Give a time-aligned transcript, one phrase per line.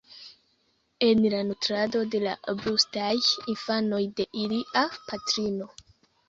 [1.07, 3.11] en la nutrado de la brustaj
[3.53, 5.71] infanoj de ilia patrino.